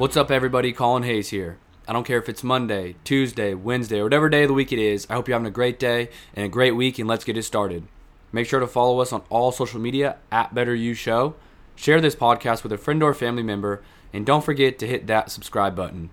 [0.00, 0.72] What's up, everybody?
[0.72, 1.58] Colin Hayes here.
[1.86, 4.78] I don't care if it's Monday, Tuesday, Wednesday, or whatever day of the week it
[4.78, 5.06] is.
[5.10, 7.42] I hope you're having a great day and a great week, and let's get it
[7.42, 7.86] started.
[8.32, 11.34] Make sure to follow us on all social media at Better U Show.
[11.76, 15.30] Share this podcast with a friend or family member, and don't forget to hit that
[15.30, 16.08] subscribe button.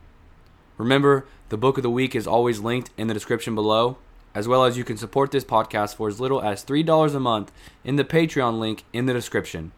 [0.77, 3.95] Remember, the book of the week is always linked in the description below,
[4.35, 7.53] as well as you can support this podcast for as little as $3 a month
[7.85, 9.71] in the Patreon link in the description.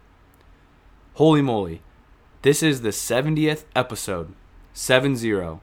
[1.13, 1.83] Holy moly,
[2.41, 4.33] this is the 70th episode,
[4.71, 5.59] 7 0.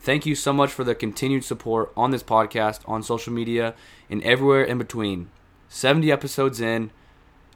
[0.00, 3.74] Thank you so much for the continued support on this podcast, on social media,
[4.10, 5.30] and everywhere in between.
[5.68, 6.90] 70 episodes in,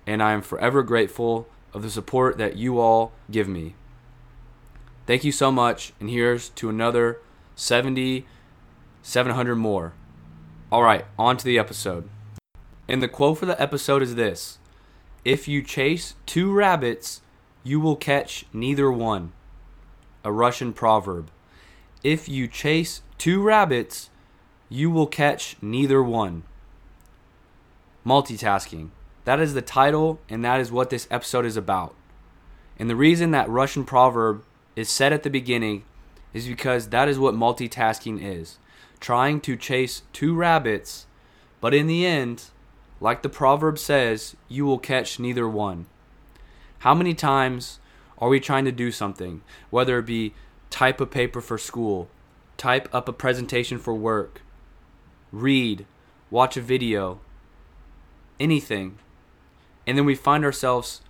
[0.06, 3.74] and I am forever grateful of the support that you all give me.
[5.06, 7.19] Thank you so much, and here's to another
[7.56, 8.27] 70,
[9.02, 9.92] 700 more.
[10.70, 12.08] All right, on to the episode.
[12.86, 14.58] And the quote for the episode is this
[15.24, 17.22] If you chase two rabbits,
[17.66, 19.33] you will catch neither one.
[20.25, 21.33] A Russian proverb.
[22.05, 24.08] If you chase two rabbits,
[24.69, 26.45] you will catch neither one.
[28.06, 28.91] Multitasking.
[29.25, 31.97] That is the title, and that is what this episode is about.
[32.78, 34.45] And the reason that Russian proverb
[34.77, 35.83] is said at the beginning
[36.33, 38.58] is because that is what multitasking is
[39.01, 41.06] trying to chase two rabbits,
[41.61, 42.45] but in the end,
[43.01, 45.86] like the proverb says, you will catch neither one.
[46.80, 47.80] How many times
[48.19, 50.34] are we trying to do something, whether it be
[50.70, 52.08] type a paper for school,
[52.56, 54.42] type up a presentation for work,
[55.33, 55.86] read,
[56.30, 57.20] watch a video,
[58.41, 58.98] anything,
[59.86, 61.02] and then we find ourselves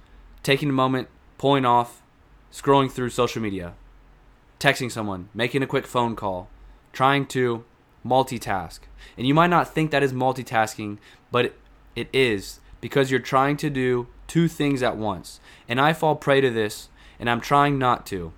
[0.42, 1.08] taking a moment,
[1.38, 2.02] pulling off,
[2.52, 3.74] scrolling through social media,
[4.60, 6.48] texting someone, making a quick phone call,
[6.92, 7.64] trying to
[8.04, 8.80] multitask.
[9.16, 10.98] And you might not think that is multitasking,
[11.30, 11.54] but
[11.94, 15.40] it, is because you're trying to do two things at once.
[15.68, 16.88] And I fall prey to this,
[17.18, 18.32] and I'm trying not to.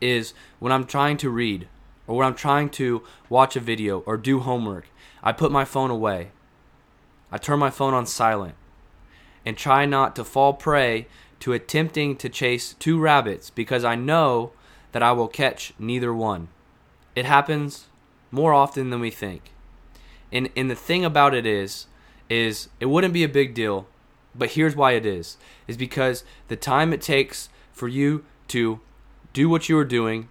[0.00, 1.68] Is when I'm trying to read,
[2.06, 4.88] or when I'm trying to watch a video or do homework,
[5.22, 6.30] I put my phone away.
[7.30, 8.54] I turn my phone on silent
[9.44, 11.06] and try not to fall prey
[11.40, 14.52] to attempting to chase two rabbits because I know
[14.92, 16.48] that I will catch neither one.
[17.14, 17.86] It happens
[18.30, 19.52] more often than we think.
[20.32, 21.86] And and the thing about it is
[22.28, 23.86] is it wouldn't be a big deal,
[24.38, 25.36] but here's why it is.
[25.66, 28.80] Is because the time it takes for you to
[29.32, 30.28] do what you are doing,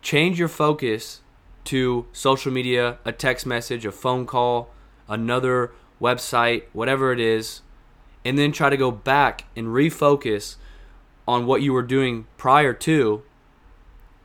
[0.00, 1.20] change your focus
[1.64, 4.70] to social media, a text message, a phone call,
[5.08, 7.62] another website, whatever it is,
[8.24, 10.56] and then try to go back and refocus
[11.26, 13.22] on what you were doing prior to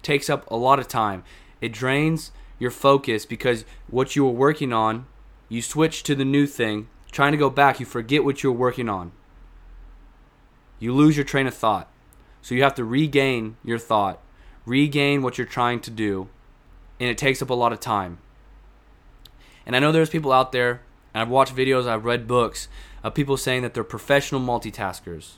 [0.01, 1.23] takes up a lot of time.
[1.61, 5.05] It drains your focus because what you were working on,
[5.47, 8.89] you switch to the new thing, trying to go back, you forget what you're working
[8.89, 9.11] on.
[10.79, 11.89] You lose your train of thought.
[12.41, 14.19] So you have to regain your thought,
[14.65, 16.29] regain what you're trying to do,
[16.99, 18.19] and it takes up a lot of time.
[19.65, 20.81] And I know there's people out there,
[21.13, 22.67] and I've watched videos, I've read books
[23.03, 25.33] of people saying that they're professional multitaskers.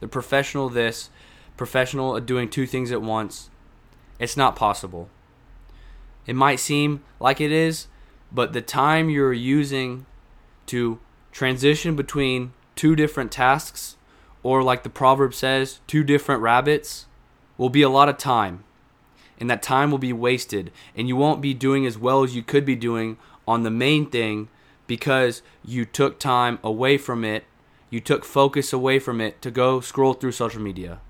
[0.00, 1.10] They're professional this,
[1.56, 3.50] professional at doing two things at once.
[4.18, 5.08] It's not possible.
[6.26, 7.86] It might seem like it is,
[8.30, 10.06] but the time you're using
[10.66, 10.98] to
[11.30, 13.96] transition between two different tasks,
[14.42, 17.06] or like the proverb says, two different rabbits,
[17.56, 18.64] will be a lot of time.
[19.38, 22.42] And that time will be wasted, and you won't be doing as well as you
[22.42, 24.48] could be doing on the main thing
[24.86, 27.44] because you took time away from it.
[27.90, 31.00] You took focus away from it to go scroll through social media,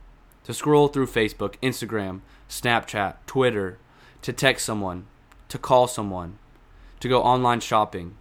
[0.44, 3.78] to scroll through Facebook, Instagram, Snapchat, Twitter,
[4.22, 5.06] to text someone,
[5.48, 6.38] to call someone,
[7.00, 8.16] to go online shopping.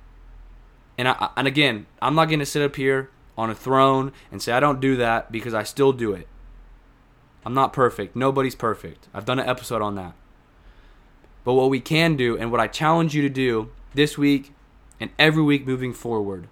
[1.01, 4.39] And I, and again, I'm not going to sit up here on a throne and
[4.39, 6.27] say I don't do that because I still do it.
[7.43, 8.15] I'm not perfect.
[8.15, 9.07] Nobody's perfect.
[9.11, 10.13] I've done an episode on that.
[11.43, 14.53] But what we can do and what I challenge you to do this week
[14.99, 16.47] and every week moving forward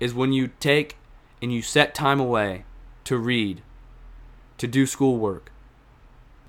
[0.00, 0.98] is when you take
[1.40, 2.64] and you set time away
[3.04, 3.62] to read,
[4.58, 5.50] to do schoolwork,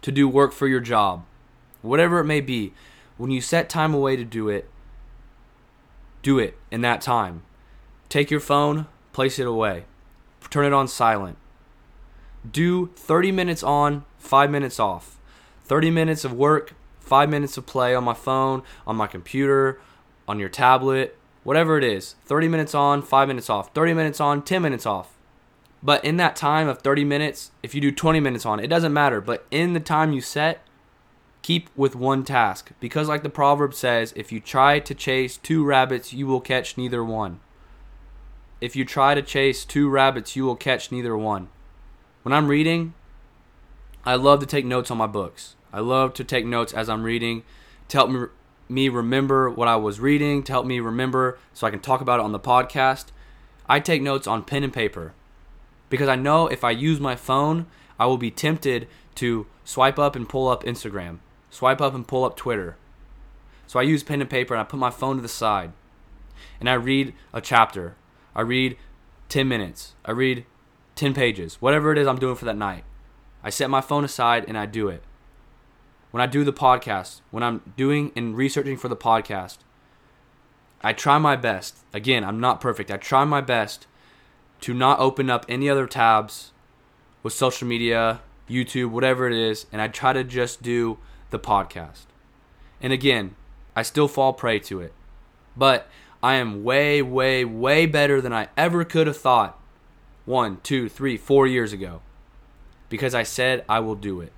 [0.02, 1.24] to do work for your job,
[1.82, 2.74] whatever it may be,
[3.16, 4.70] when you set time away to do it,
[6.22, 7.44] do it in that time.
[8.08, 9.86] Take your phone, place it away,
[10.50, 11.38] turn it on silent.
[12.50, 15.18] Do 30 minutes on, 5 minutes off.
[15.66, 19.80] 30 minutes of work, 5 minutes of play on my phone, on my computer,
[20.28, 22.16] on your tablet, whatever it is.
[22.26, 23.74] 30 minutes on, 5 minutes off.
[23.74, 25.16] 30 minutes on, 10 minutes off.
[25.82, 28.94] But in that time of 30 minutes, if you do 20 minutes on, it doesn't
[28.94, 29.22] matter.
[29.22, 30.62] But in the time you set,
[31.50, 32.70] keep with one task.
[32.80, 36.78] Because, like the proverb says, if you try to chase two rabbits, you will catch
[36.78, 37.40] neither one.
[38.62, 41.50] If you try to chase two rabbits, you will catch neither one.
[42.22, 42.94] When I'm reading,
[44.06, 45.56] I love to take notes on my books.
[45.74, 47.42] I love to take notes as I'm reading
[47.88, 48.28] to help me,
[48.70, 52.20] me remember what I was reading, to help me remember so I can talk about
[52.20, 53.06] it on the podcast.
[53.68, 55.14] I take notes on pen and paper
[55.90, 57.66] because I know if I use my phone,
[57.98, 61.18] I will be tempted to swipe up and pull up Instagram,
[61.50, 62.78] swipe up and pull up Twitter.
[63.68, 65.72] So I use pen and paper and I put my phone to the side
[66.60, 67.96] and I read a chapter.
[68.36, 68.78] I read
[69.30, 69.94] 10 minutes.
[70.06, 70.46] I read
[70.96, 72.84] 10 pages, whatever it is I'm doing for that night.
[73.44, 75.04] I set my phone aside and I do it.
[76.12, 79.60] When I do the podcast, when I'm doing and researching for the podcast,
[80.82, 81.78] I try my best.
[81.94, 82.90] Again, I'm not perfect.
[82.90, 83.86] I try my best
[84.62, 86.52] to not open up any other tabs
[87.22, 90.98] with social media, YouTube, whatever it is, and I try to just do
[91.30, 92.06] the podcast.
[92.82, 93.36] And again,
[93.76, 94.94] I still fall prey to it.
[95.56, 95.88] But
[96.22, 99.60] I am way, way, way better than I ever could have thought
[100.26, 102.02] one, two, three, four years ago
[102.90, 104.34] because I said I will do it.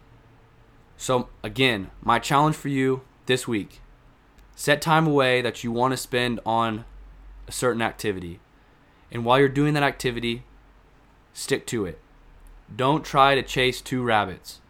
[0.98, 3.82] So, again, my challenge for you this week
[4.56, 6.86] set time away that you want to spend on
[7.48, 8.40] a certain activity.
[9.12, 10.44] And while you're doing that activity,
[11.34, 12.00] stick to it.
[12.74, 14.62] Don't try to chase two rabbits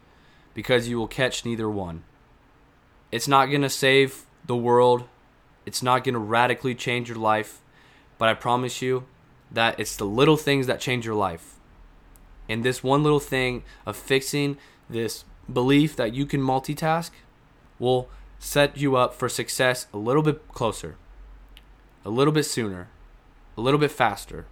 [0.54, 2.04] because you will catch neither one.
[3.12, 5.04] It's not going to save the world,
[5.66, 7.62] it's not going to radically change your life,
[8.18, 9.06] but I promise you
[9.52, 11.60] that it's the little things that change your life.
[12.48, 14.58] And this one little thing of fixing
[14.90, 17.12] this belief that you can multitask
[17.80, 18.10] will
[18.40, 20.96] set you up for success a little bit closer,
[22.04, 22.88] a little bit sooner,
[23.58, 24.46] a little bit faster.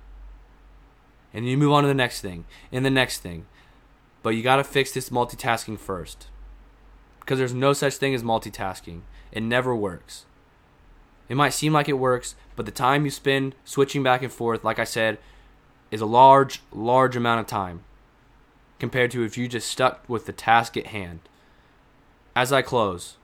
[1.34, 3.46] And you move on to the next thing and the next thing.
[4.22, 6.28] But you got to fix this multitasking first.
[7.30, 9.02] Because there's no such thing as multitasking.
[9.32, 10.26] It never works.
[11.28, 14.64] It might seem like it works, but the time you spend switching back and forth,
[14.64, 15.20] like I said,
[15.92, 17.84] is a large, large amount of time
[18.80, 21.20] compared to if you just stuck with the task at hand.
[22.36, 23.18] As I close,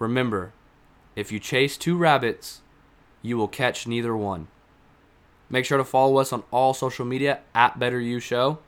[0.00, 0.52] remember
[1.14, 2.60] if you chase two rabbits,
[3.22, 4.48] you will catch neither one.
[5.48, 8.58] Make sure to follow us on all social media at Better U Show.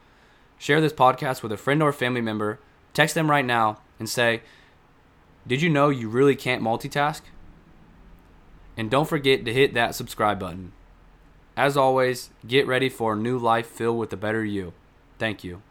[0.59, 2.61] Share this podcast with a friend or family member.
[2.95, 4.43] Text them right now and say,
[5.47, 7.23] Did you know you really can't multitask?
[8.77, 10.73] And don't forget to hit that subscribe button.
[11.57, 14.73] As always, get ready for a new life filled with a better you.
[15.19, 15.63] Thank you.